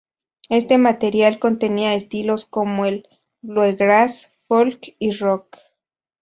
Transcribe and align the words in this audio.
Este 0.49 0.79
material 0.79 1.37
contenía 1.37 1.93
estilos 1.93 2.45
como 2.45 2.87
el 2.87 3.07
bluegrass, 3.43 4.31
folk 4.47 4.95
y 4.97 5.11
rock. 5.11 5.59